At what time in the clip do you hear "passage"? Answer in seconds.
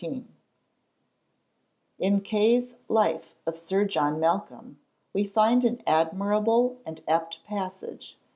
7.43-8.17